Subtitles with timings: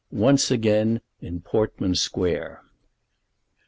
[0.09, 2.63] ONCE AGAIN IN PORTMAN SQUARE.